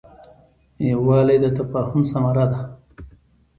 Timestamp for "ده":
2.51-2.59